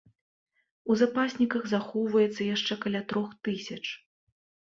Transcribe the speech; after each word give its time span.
У 0.93 0.95
запасніках 1.01 1.67
захоўваецца 1.73 2.41
яшчэ 2.55 2.73
каля 2.85 3.01
трох 3.13 3.35
тысяч. 3.49 3.81